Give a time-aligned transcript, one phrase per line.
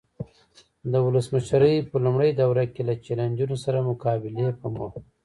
[0.91, 4.99] د ولسمشرۍ په لومړۍ دوره کې له چلنجونو سره مقابلې په موخه.